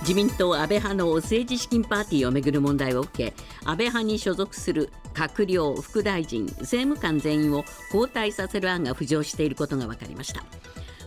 [0.00, 10.42] 自民党安倍派の政治資金パーティーをめぐる問題を受け安倍派に所属する閣僚副大臣政務官全員を交代させる案が浮上していることが分かりました。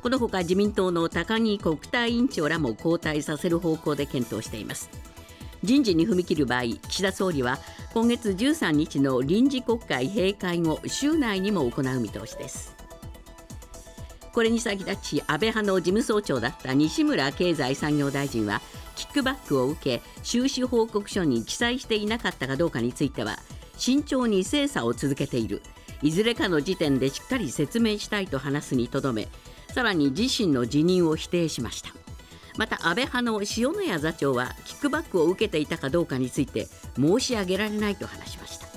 [0.03, 4.89] このほか自民党の高木国対委員長らも交代させる方向で検討しています。
[5.63, 7.57] 人事に踏み切る場合岸田総理は
[7.93, 12.75] 今月13日の臨時国会閉会後週内にも行う見通しです。
[14.33, 18.61] これに先立ち安倍派の事務総長だった西村経済産業大臣は
[19.03, 23.37] キックバックを受け収支報告書に記載していなかったかどうかについては
[23.77, 25.61] 慎重に精査を続けている。
[26.01, 29.29] いずれかの時点でしっかり説明したいと話すにとどめ
[29.73, 31.89] さらに自身の辞任を否定しました。
[32.57, 38.67] また安倍派の塩谷座長はキックバックを受けていたかどうかについて申し上げられないと話しました。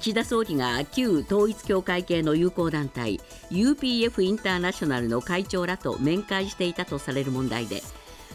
[0.00, 7.82] 岸田総理が旧統一教会系の友好団体 UPF インターナショナルの会長らと面会していたとされる問題で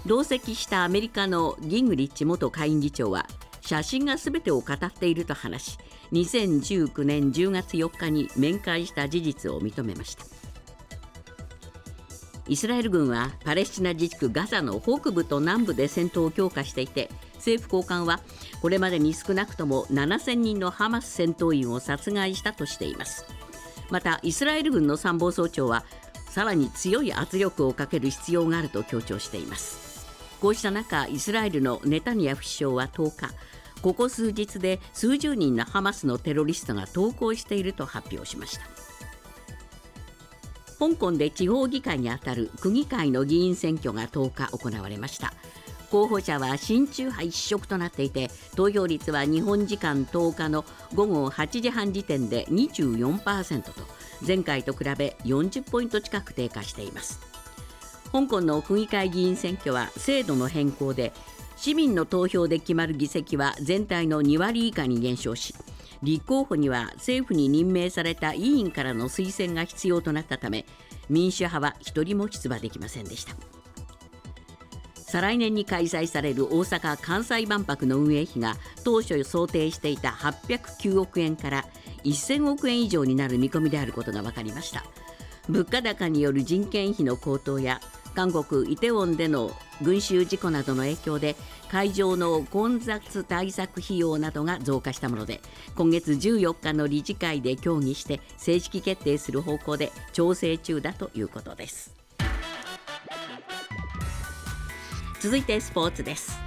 [0.08, 3.28] 同席したアメリカのギングリッチ元下院議長は
[3.60, 5.78] 写真が全てを語っていると話し
[6.14, 10.24] 2019年10月4日に面会した事実を認めました。
[12.48, 18.22] イスラエル軍はパレスチナ自治区ガザの北部と南部で戦闘を強化していて政府高官は
[18.62, 23.26] これまでに少なくとも7000人のハマス戦闘員を殺害したとしています。
[23.90, 25.84] またイスラエル軍の参謀総長は
[26.30, 29.87] さらに強い圧力をかける必要があると強調しています。
[30.42, 33.34] こうした中イスラエルのネタニヤフ首相は10日
[33.82, 38.66] ここ数日で数十人のハマスのテロリストが投降していると発表しました。
[40.80, 45.34] 香港で地方議会にあたる区議会の議員選挙が10日行われました。
[45.90, 53.72] 候補者は親中派一色となっていて投票率は日本時間10日の午後8時半時点で24%と
[54.26, 57.37] 前回と比べ40ポイント近く低下しています。
[58.12, 61.14] 香港の区議会議員選挙は制度の変更で
[61.56, 65.56] 市民の投票で決まる議席は全体の2割以下に減少し
[66.04, 70.66] 立候補には政府に任命された委員からの推薦が必要となったため
[71.10, 73.36] 民主派は1人も出馬できませんでした。
[75.08, 81.66] 再来年に開催される大阪・関西万博の運営費が当初想定していた809億円から
[82.04, 84.84] 1000億円以上になる見込みであることが分かりました。
[85.48, 87.80] 物価高による人件費の高騰や
[88.18, 89.52] 韓国イテウォンでの
[89.84, 91.36] 群衆事故などの影響で
[91.70, 95.40] 会場の混雑対策費用などが増加したもので
[95.76, 101.94] 今月14日の理事会で協議して正式決定する方向で調整中だということです。
[105.20, 106.47] 続いてスポーツです。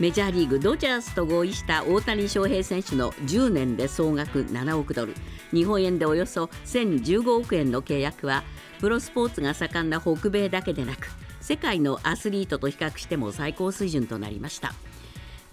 [0.00, 5.14] メジャーリーグドジャースと合意した大谷翔平選手の10年で総額7億ドル。
[5.52, 8.42] 日本円でおよそ1015億円の契約は
[8.80, 11.06] プロスポーツが盛んな北米だけでなく
[11.40, 14.74] 世界のアスリートと比較しても最高水準となりました。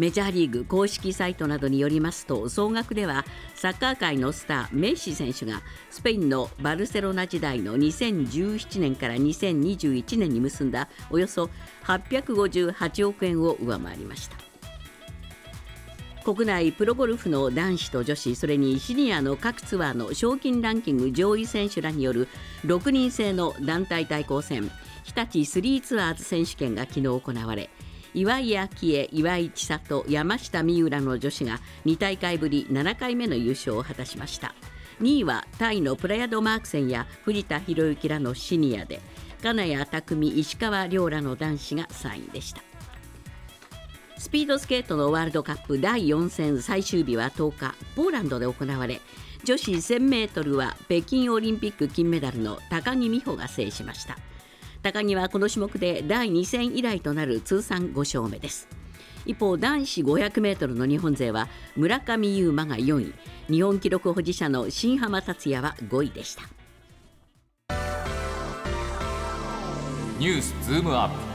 [0.01, 3.23] メジャーリーグ公式サイトなどによりますと総額では
[3.53, 11.51] サッカー界のスターメッシ選手がスペインのバルセロナ時代の2017年から2021年に結んだおよそ
[11.83, 14.37] 858億円を上回りました。
[16.23, 22.27] 国内プロゴルフの男子と女子それにシニアの各ツアーの賞金ランキング上位選手らによる
[22.65, 24.71] 6人制の団体対抗戦
[25.03, 27.69] 日立スリーツアーズ選手権が昨日行われ
[28.13, 34.53] 岩井明恵、岩井千里、山下美浦の女子が2大会ぶり7回目の優勝を果たしました。
[35.01, 39.01] 2位はタイのプラヤドマークセンや藤田博之らのシニアで
[39.41, 42.61] 金谷拓実、石川遼らの男子が3位でした。
[44.17, 49.01] スピードスケートのワールドカップ第4戦最終日は10日ポーランドで行われ
[49.43, 54.19] 女子 1000m は北京オリンピック金メダルの高木美帆が制しました。
[54.81, 58.67] 高木はこの種目で第2戦以来となる通算5勝目です。
[59.27, 63.13] 一方男子 500m の日本勢は村上優真が4位。
[63.47, 66.43] 日本記録保持者の新濱達也は5位でした。
[70.17, 71.30] ニュースズームアップ。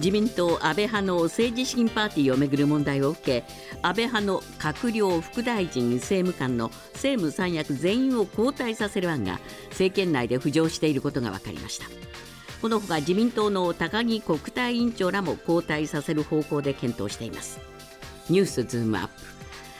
[0.00, 3.44] 自民党安倍派の政治資金パーティーをめぐる問題を受け
[3.82, 9.38] 安倍派の閣僚副大臣政務官の政務三役全員を交代させる案が
[9.68, 11.84] 政権内で浮上していることが分かりました。
[12.62, 17.60] このほか自民党の高木国対委員長らも交代させる方向で検討しています。
[18.30, 19.12] ニュースズームアップ。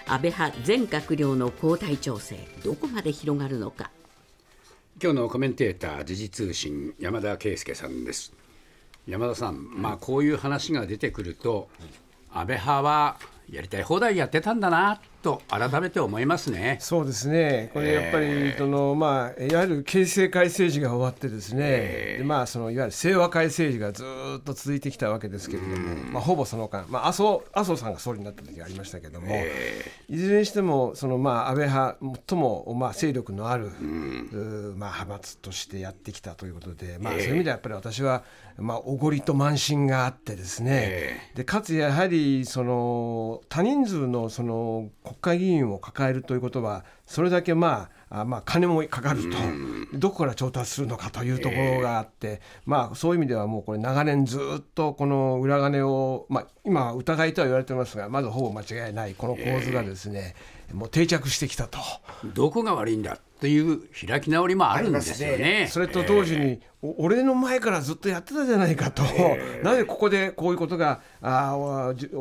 [0.06, 3.90] 安倍派全閣僚の交代調整どこまで広がるのか。
[5.02, 8.34] 今日のコメンテーター時事通信山田圭介さんです。
[9.06, 11.68] 山田さん、まあ、こういう話が出てくると、
[12.32, 13.16] 安倍派は
[13.50, 16.78] やりたい放題やってたんだなと改めて思いますね。
[16.80, 24.04] そうですね、これやっぱり、そのまあ、いわゆる形成会政治が終わってですね、でまあ、そのいわゆる清和会政治がず
[24.38, 25.76] っと続いてきたわけですけれども、
[26.12, 29.28] まあ、ほぼその間、まあ、麻生麻生さんが総理になった時がありましたけれども、
[30.08, 33.70] いずれにしてもその、まあ、安倍派最も、まあ、勢力のある、う
[34.76, 38.24] まあ、派閥としてやってきたということで、まあ、そういう意味ではやっぱり私は、
[38.58, 49.36] まあ、おごりと慢心があってですね、でかつやはりその多人数のその国会議員を抱えるということはそれだけまああまあ金もかかると、
[49.96, 60.34] どこから調達するのかというところがあって、まあそういう意味ではもうこれ長年ずっとこの裏金を、まあ、今は疑いとは言われてますがまずほぼ間違いないこの構図がですね、
[60.72, 61.78] もう定着してきたと。
[62.34, 65.68] どこが悪いんだという開き直りもあるんですよね。
[65.70, 69.02] それと同時に、お俺の前からずっとやってたじゃないかと、
[69.62, 71.56] なぜここでこういうことがあ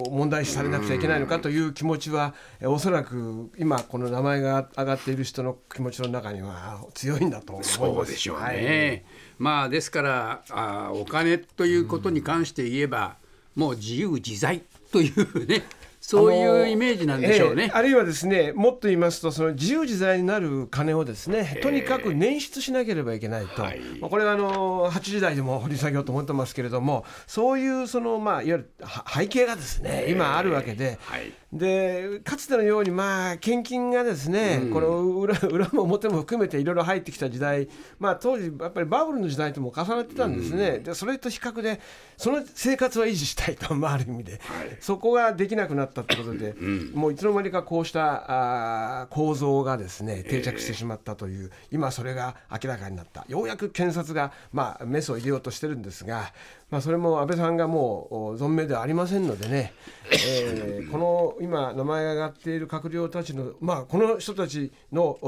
[0.09, 7.77] 問題視されなくちゃいけないのかという気持ちは、えおそらく今、この名前が上がっている人の気持ちの中には強いんだと思います。
[7.77, 8.43] そうでしょうね。
[8.43, 13.15] はいまあですからあお金ということに関して言えば、
[13.55, 15.63] もう自由自在というね
[16.09, 17.65] そういうイメージなんでしょうね。
[17.65, 30.97] ええあるいはですねもっと言いますとその自由自在になる金をですねとにかく捻出しなければいけないと、はいまあこれはあの8時台でも掘り下げようと思ってますけれどもそういうその、まあ、いわゆるは背景がですね今あるわけで。
[31.01, 37.67] はいでかつてのように、まあ、献金がですね、この裏裏も表も含めていろいろ入ってきた時代、
[37.97, 41.79] まあ、当時、やっぱりバブルの時代とも重なってたんですね、でそれと比較で、
[42.17, 44.39] その生活は維持したいと、まあ、ある意味で、
[44.79, 46.53] そこができなくなったということで、
[46.93, 56.31] もういつの間にかこうしたあー構造がですね定着してしまったという、今、それが明らかになった、ようやく検察が、まあ、メスを入れようとしてるんですが、
[56.69, 59.73] まあ、それも安倍さんがもうお存命ではありませんのでね、
[60.11, 65.19] えーこの今、名前が挙がっている閣僚たちの、まあ、この人たちの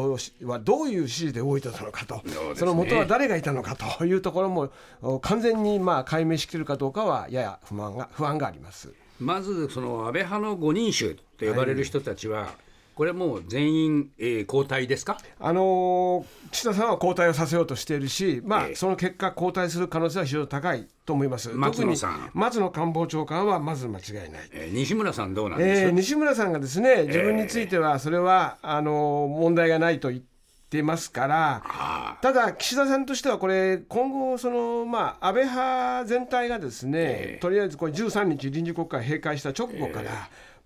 [0.44, 2.22] はどういう指示で動いてたのかと、
[2.56, 4.72] その元は誰がいたのかというところも、
[5.02, 8.94] お完全にまあ解明しきれるかどうかは、やや不満が不安があります。
[9.20, 12.54] まずその安倍派の五人衆と呼ばれる人たちは、
[13.02, 15.18] これもう全員、えー交代ですか？
[15.40, 18.76] あのー岸田さんは交代をさせようとしているし、まあええ。
[18.76, 21.50] その結果、交代する可能性は非常に高いと思います。
[21.50, 22.30] 松野さん。
[22.36, 24.50] 松野官房長官はまず間違いない。
[24.54, 30.22] えー西村さんどうなんですか、えー西村さんがですね自分についてはそれは、あの問題がないと言っ
[30.70, 37.40] てますからあただ岸田さんとしてはこれ今後その、まあ、安倍派全体がですね、ええ。
[37.42, 40.12] とりあえずこれ13日臨時国会閉会した直後から、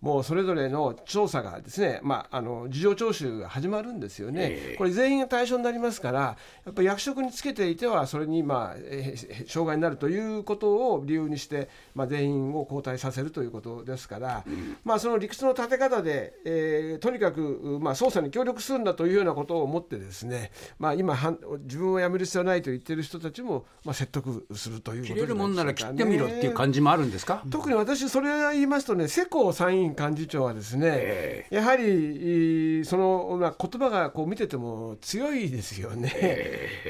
[0.05, 4.75] もうそれぞれの調査がですね、まあ、あの事情聴取が始まるんですよね、ええ。
[4.77, 6.37] これ全員が対象になりますからや
[6.69, 14.45] っぱり役職につけていてはそれに、まあ、えー障害になるということを理由にして、まあ、全員を交代させるということですから、
[14.83, 36.13] まあ、その理屈の立て方で、えーとにかく、まあ、捜査に協力するんだというようなことを思ってですね、まあ、今はん自分を辞める必要はないと言っている人たちも、まあ、説得するということ切れるもんなら切ってみろっていう感じもあるんですか、特に私、それを言いますとね、世耕参院幹事長はですね、えやはりその、まあ、言葉がこう見てても強いですよね。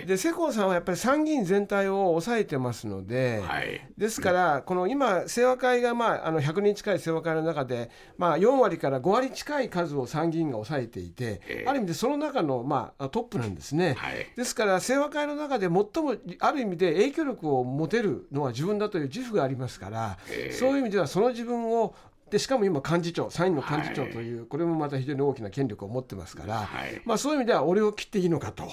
[0.06, 3.82] で、世耕さんはやっぱり参議院全体を抑えてますので、はい。
[3.98, 11.66] ですから、この今、清和会が、まあ、あの100人近い清和会の中で、まあ、4割から5割近い数を参議院が抑えていて、ええ。
[11.68, 13.96] ある意味でその中の、まあ、トップなんですね。
[13.98, 14.28] はい。
[14.36, 20.18] ですから、清和会の中で最もある意味で影響力を持てるのは自分だという自負がありますから、
[20.52, 21.96] そういう意味ではその自分を
[22.30, 27.02] でしかも今幹事長参院の幹事長という、これもまた非常に大きな権力を持ってますから、はい。
[27.06, 28.68] まあ、そういう意味では俺を切っていいのかと、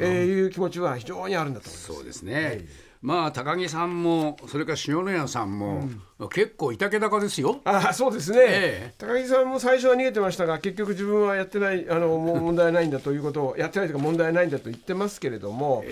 [0.00, 1.92] えーいう気持ちは非常にあるんだと思います。
[1.92, 2.66] そうですね、
[3.02, 5.88] まあ高木さんもそれから塩谷さんも、
[6.30, 7.60] 結構いたけ高ですよ。
[7.64, 8.94] ああそうですね、ええ。
[8.98, 15.84] 高木さんも最初は逃げてましたが結局自分はやってないあのもう問題ないんだということをやってないというか問題ないんだと言ってますけれども、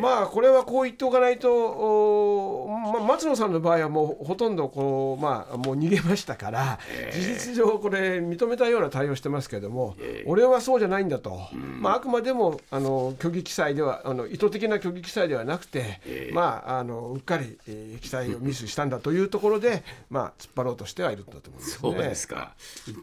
[0.00, 6.78] まあこれはこう言っておかないと、おまあ、松野さんの場合はもうほとんどこう、まあ、もう逃げましたから、
[7.12, 9.96] 事実上これ認めたような対応してますけれども、
[10.26, 11.38] 俺はそうじゃないんだと、
[11.80, 16.00] まあ、あくまでもあの虚偽記載ではあの意図的な虚偽記載ではなくて、
[16.32, 21.78] まあ、あのうっかり、えー記載をミスしたんだというところで、まあ、突っ張ろうとしてはいるんだと思います、ね。
[21.80, 22.54] そうですか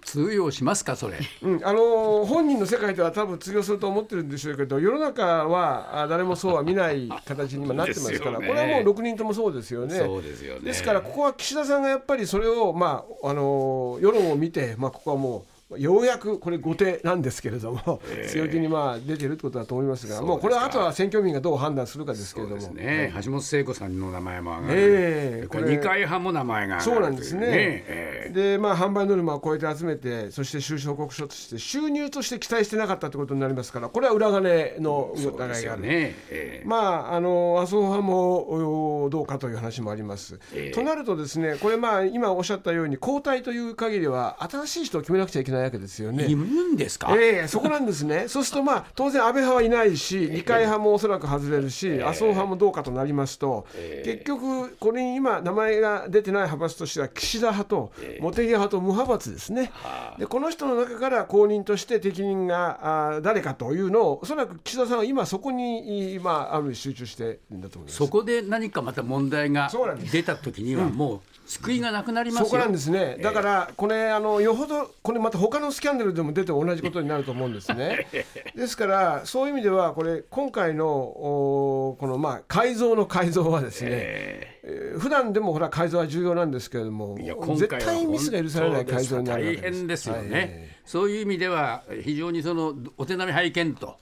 [0.04, 9.98] 通用しますかそれうん、あの本人の世界では多分通用すると思ってるんでしょうけど世の中はあ誰もそうは見ない形に今なってますから、ねこれはもう6人ともそうですよね。
[9.98, 22.74] そうですよねですからここは岸田さんがやっぱりそれを、まあ、あの世論を見て、まあ、ここはもうようやくこれ後手なんですけれども、強気にまあ出てるってことだと思いますが、もうこれはあとは選挙民がどう判断するかですけれども。
[22.74, 25.48] ね、橋本聖子さんの名前も上がる、ええ。
[25.48, 27.44] これ二階派も名前が上がるそうなんですね。
[27.50, 35.82] えで、まあ、販売ノルマを超えて集めて、そして収支報告書として収入として期待してなかったということになりますから、これは裏金の疑いがある。
[35.82, 36.64] ね、ええ。
[36.66, 40.40] まあ、あの麻生派もおどうかという話もあります。
[40.74, 46.26] となるとですねこれまあ今おっしゃったように交代という限りは新しい人を決めなくちゃいけないわけですよね。
[46.26, 53.66] いるんですか、ええそこなんですね、そうすると、まあ、当然、安倍派はいないし、二階派もおそらく外れるし、麻生派もどうかとなりますと、
[54.04, 59.72] 結局、これに今、名前が出てない派閥としては、岸田派と茂木派と無派閥ですね、
[60.20, 67.98] でこの人の中から後任として適任があ誰かというのを、おそらく岸田さんは今、そこに今、ある集中してるんだと思います。
[67.98, 69.70] そこで何かまた問題が
[70.12, 71.22] 出た時にはもう
[71.54, 78.08] 救いがなくなりますよ、そこなんですね、だからこれ、あのよほど、これまた他のスキャンダルでも出て同じことになると思うんですね。
[78.56, 84.54] ですから、そういう意味では、これ、今回のおこのまあ改造の改造はですね、えー
[84.98, 89.78] 普段でもほら、改造は重要なんですけれども、いや今絶対ミスが許されない改造になるわ大けです。
[89.80, 90.50] 変ですよね、はい。
[90.86, 93.98] そういう意味では非常にそのお手並み拝見と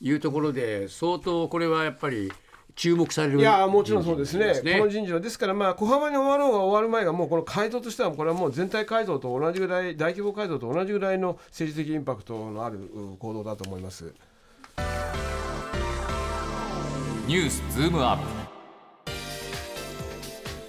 [0.00, 2.32] いうところで相当これはやっぱり
[2.76, 14.12] 注目されるいやもちろんそうですね、人事この人事は、ですから、まあ、小幅に終わろうが終わる前が、もうこの改造としては、これはもう全体改造と同じぐらい、大規模改造と同じぐらいの政治的インパクトのあるう行動だと思います。
[17.26, 18.22] ニュースズームアップ。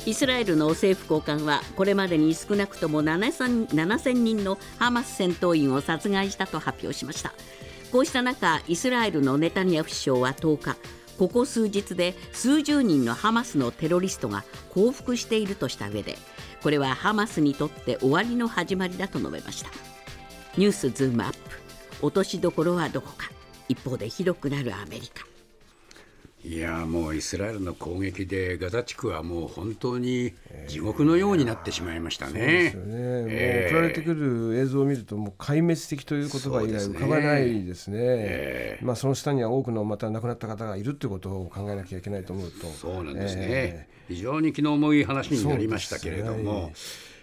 [0.05, 7.33] イスラエルの政府高官はこれまでに少なくとも7000 7000人のハマス戦闘員を殺害したと発表しました。
[7.91, 10.77] こうした中イスラエルのネタニヤフ首相は10日
[11.17, 16.15] ここ数日で数十人のハマスのテロリストが降伏しているとした上で
[16.61, 19.69] これはハマスにとって終わりの始まりだと述べました。
[20.57, 21.37] ニュースズームアップ。
[22.01, 23.29] 落としどころはどこか。
[23.69, 25.26] 一方でひどくなるアメリカ。
[26.47, 30.33] いやもうイスラエルの攻撃でガザ地区はもう本当に
[30.69, 32.33] 地獄のようになってしまいましたね。
[32.33, 46.71] ですよね、送られてくる映像を見ると、もう壊滅的という言葉以外浮かばないですね、まあ、その下には多くのまた亡くなった方がいるということを考えなきゃいけないと思うと、そうなんですね、え非常に気の重い話になりましたけれどそうも、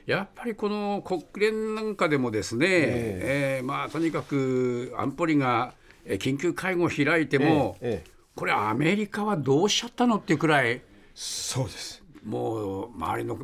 [0.05, 3.67] やっぱりこの国連なんかでもですね、えー。
[3.67, 5.73] まあ、とにかく安保理が
[6.05, 10.83] えー緊急会合を開いても、えええこれ、アメリカはどうしちゃったのっていうくらい、
[11.15, 12.05] そうです。
[12.25, 13.37] もう周りの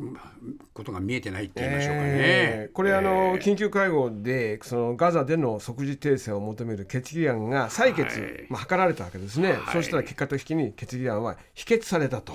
[0.73, 2.09] ことが見えてないって言いましょうかね。
[2.09, 8.47] えーこれ、あの緊急会合でそのガザでの即時停戦を求める決議案が採決、はい。
[8.49, 9.73] まあ、図られたわけですね、はい。
[9.73, 12.33] そうしたら結果的に決議案は否決されたと、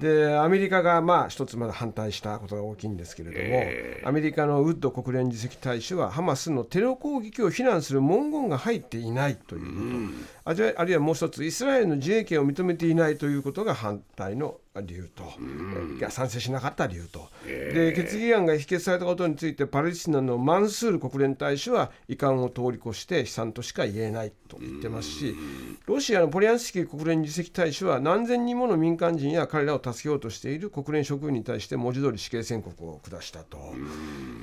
[0.00, 9.80] でアメリカがまあ一つまだ反対したことが大きいんですけれども、えアメリカのウッド国連次席大使はハマスのテロ攻撃を非難する文言が入っていないということ、
[10.43, 15.22] あるいはあるいはもう一つイスラエルの自衛権を認めていないということが反対の理由と、
[15.98, 25.36] いや賛成しなかった理由と、で決議案が否決されたことについてパレスチナのマンスール国連大使は遺憾を通り越して悲惨としか言えないと言ってますし
[25.86, 33.58] ロシアのポリアンスキー国連次席大使は何千人もの民間人や彼らを助けようとしている国連職員に対して文字通り死刑宣告を下したと。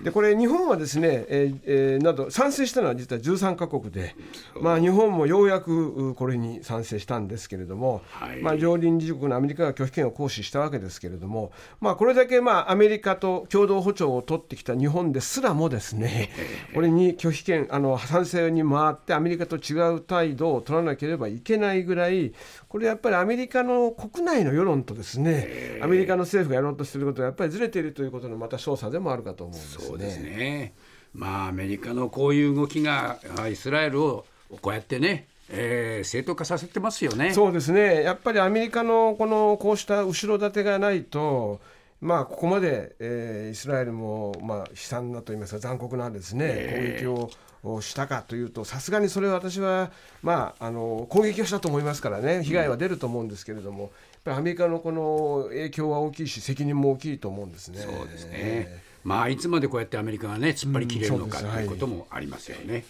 [0.03, 4.15] でこれ日本はですね、えーえーなど賛成したのは実は13カ国で、
[4.59, 16.29] まあ、日本もようやくうこれに賛成したんですけれども、はいまあ、常任理事国のアメリカが拒否権を行使したわけですけれども、まあ、これだけまあアメリカと共同歩調を取ってきた日本ですらもですね
[16.73, 22.33] これに拒否権あの賛成に回ってアメリカと違う態度を取らなければいけないぐらい
[22.67, 29.85] これやっぱりアメリカの国内の世論とですねアメリカの政府がやろうとしていることはやっぱりずれているということのまた証左でもあるかと思うんですね。
[29.85, 30.73] そうですね。
[31.13, 34.25] まあアメリカのこういう動きがあイスラエルを
[34.61, 37.33] こうやってね、えー正当化させてますよね。
[37.33, 41.59] そうですね、やっぱりアメリカのこのこうした後ろ盾がないと、
[41.99, 47.29] まあ、ここまで、えーイスラエルも、まあ、悲惨なといいますか、残酷なですね、攻撃を
[47.63, 49.91] をしたかというと、さすがにそれは私は、
[50.23, 53.91] まあ、あの攻撃をしたと思いますからね、被害は出ると思うんですけれども、やっ
[54.23, 57.81] ぱりアメリカのこの影響は大きいし、責任も大きいと思うんですね。
[57.81, 58.81] そうですね。
[59.03, 62.83] まあいつまでこうやってアメリカがね突っ張り切れるのかうんということもありますよね。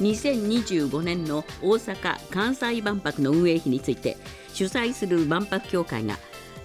[0.00, 4.16] 2025年の大阪・関西万博の運営費について
[4.52, 6.18] 主催する万博協会が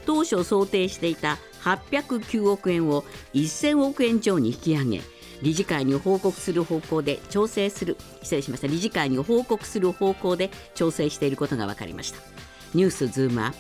[0.06, 5.02] 当初想定していた809億円を1000億円超に引き上げ
[5.42, 8.68] 理事会に報告する方向で調整する失礼しました。
[8.68, 12.20] 理事会に報告する方向で調整していることが分かりました。
[12.74, 13.58] ニュースズームアップ。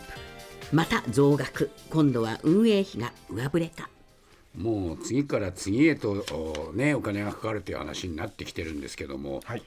[0.71, 1.71] また増額。
[1.89, 3.89] 今度は運営費が上振れか
[4.57, 6.25] もう次から次へと
[6.69, 9.63] おねお金がかかるという話になってきてるんですけども、はい。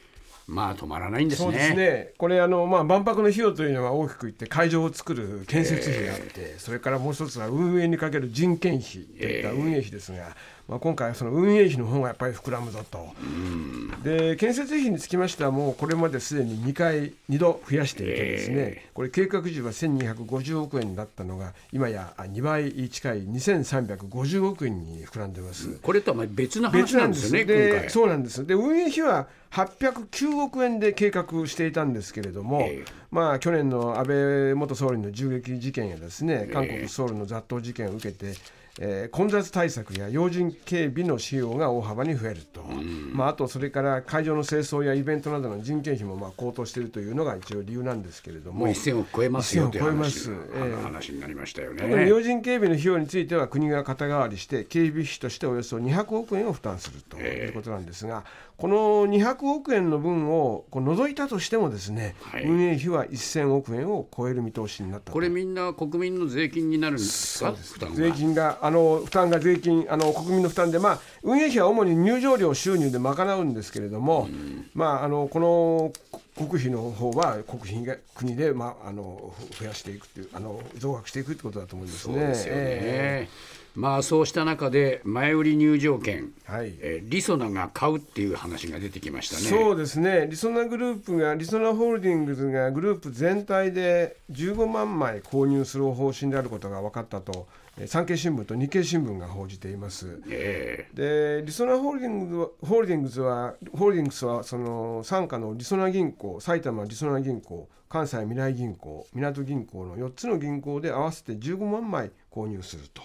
[0.46, 1.44] まあ止まらないんですね。
[1.44, 2.12] そうですね。
[2.18, 10.36] これあの、まあ、万博の費用というのは大きく言って会場を作る建設費があって、それからもう一つは運営にかける人件費といった運営費ですが、
[10.68, 13.08] まあ、今回はその運営費の方がやっぱり膨らむぞと。
[14.02, 25.78] で建設費につきましてはもうこれまですでに2回2度増やしていてですね、これ計画時は1250億円だったのが今や2倍近い2350億円に膨らんでます。
[25.82, 27.90] これとはまあ別の話な別なんんですすで今回。
[27.90, 38.34] そうなんですで運営費は809億円で計画していたんですけれども、ええまあ、去年の安倍元総理の銃撃事件やですね韓国ソウルの雑踏事件を受けて、
[38.80, 42.62] えー混雑対策や要人警備の費用が大幅に増えると、
[43.12, 48.60] まあ、あとそれから会場の清掃やイベントなどの人件費もまあ高騰しているというのが一応理由なんですけれども。
[48.60, 50.82] もう1000億超えますよという1000億超えま話ええ。
[50.82, 52.08] 話になりましたよ特にね。
[52.08, 58.24] 要人警備の費用については国が肩代わりして警備費としておよそ200億円を負担するということなんですが、
[58.56, 62.44] この200億円の分をこう除いたとしてもですね、はい。
[62.44, 65.12] 運営費は1000億円を超える見通しになったと。
[65.12, 67.52] これみんな国民の税金になるんですか？
[67.52, 67.94] 負担が。
[67.96, 74.26] 税金があの負担が税金あの国民の負担で、まあ、運営費は主に入場料収入で賄うんですけれども、
[74.72, 75.92] まあ、あのこの
[76.34, 82.14] 国費の方は国費が国で、まあ、あの増やしていくっていうあの増額していくってことだと思いますね。
[82.14, 82.60] そうですよね。
[82.62, 83.28] え
[83.74, 89.42] まあそうした中で前売り入場券、はいえーリソナが買うっていう話が出てきましたね。
[89.42, 100.22] そうですね、リソナグループが、リソナホールディングスがグループ全体で15万枚購入する方針であることが分かったと、えー産経新聞と日経新聞が報じています。
[100.28, 113.02] えでリソナホールディングスはホールディングスはホールディングスはその傘下のリソナ銀行埼玉リソナ銀行関西未来銀行港銀行の4つの銀行で合わせて15万枚購入すると、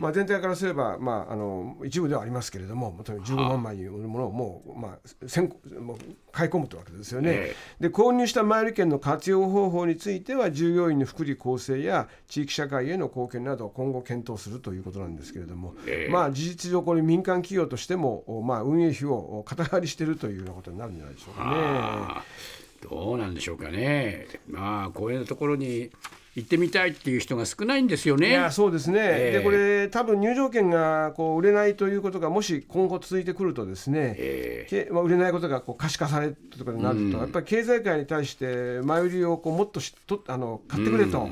[0.00, 5.98] まあ、全体からすれば、まあ、あの一部ではありますけれどもとにかく15万枚のものをもう,、まあ、先行もう
[6.32, 7.30] 買い込むというわけですよね。
[7.32, 16.10] えで購入した前売り券の活用方法については従業員の福利厚生や地域社会への貢献などを今後検討するということなんですけれども、ええ。
[16.10, 22.63] まあ事実上これ民間企業としても、おまあ、運営費を肩代わりしているというようなことになるんじゃないでしょうかね。
[22.88, 24.26] どうなんでしょうかね。
[24.46, 25.90] まあこういうところに
[26.34, 28.30] 行ってみたいっていう人が少ないんですよね。
[28.30, 41.28] いやそうですね、ええでこれ多分入場券がこう売れないということがもし今後続いてくるとですね、えけまあ、売れないことがこう可視化されるとかになると、やっぱり経済界に対して前売りをこうもっとしとあの買ってくれと。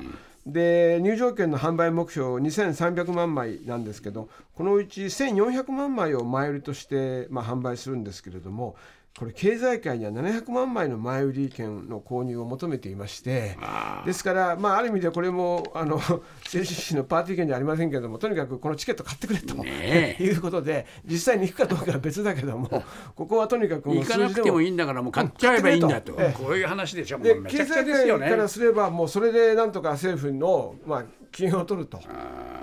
[0.47, 8.75] で入場券の販売目標2300万枚なんですけどこのうち1400万枚を前売りとして、まあ、販売するんですけれども
[9.19, 13.59] これ経済界には700万枚の前売り券の購入を求めていまして
[14.07, 15.97] ですから、まあ、ある意味でこれもあの
[16.45, 20.23] 政治史のパーティー券じゃありませんけれどもとにかくこのチケット買ってくれと、ねえ。
[20.25, 28.49] いうことで実際に行くかどうかは別だけどもここはとにかく行かなくてもいいんだからもう買っちゃえばいいんだと、こういう話でしょ経済界からね。
[28.49, 32.01] すればもうそれでなんとか政府の、まあ、金を取ると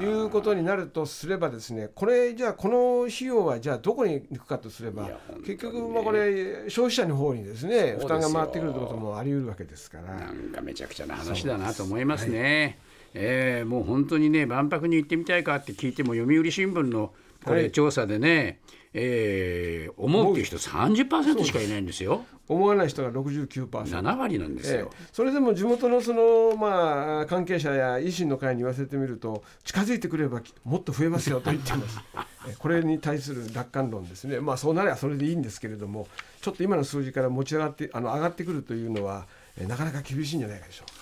[0.01, 5.09] いうことになるとすればですねこれじゃあこの費用はじゃあどこに行くかとすれば、
[5.45, 10.13] 結局まあこれ消費者の方にですね負担が回ってくるということもあり得るわけですから。
[10.13, 12.79] なんかめちゃくちゃな話だなと思いますね。
[13.13, 17.11] えーもう本当にね万博に行ってみたいかって聞いても読売新聞の
[17.43, 18.59] こはいれ調査でね、
[18.93, 22.25] えー思うっていう人30%しかいないんですよ。
[22.47, 23.69] 思わない人が69%。
[23.69, 24.91] 7割なんですええよ。
[25.11, 31.99] それでも地元のその、まあ、関係者や維新の会に言わせてみると近づいてくればもっと増えますよと言ってます
[32.49, 36.07] えこれに対する楽観論ですね、まあ、そうなればそれでいいんですけれども
[36.41, 40.98] ちょっと今の数字から持ち上がってあの上がってくるというのはえなかなか厳しいんじゃないかでしょうか。